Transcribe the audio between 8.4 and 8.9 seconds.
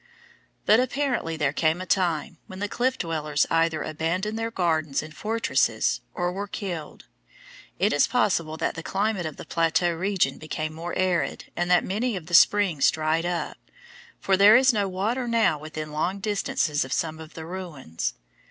that the